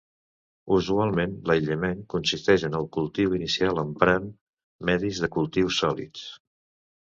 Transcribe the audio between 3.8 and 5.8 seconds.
emprant medis de cultiu